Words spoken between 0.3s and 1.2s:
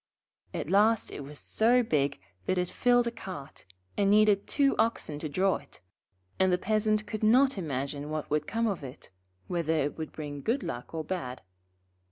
At last